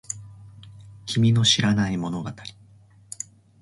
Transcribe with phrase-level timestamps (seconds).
[1.05, 2.31] 君の知らない物語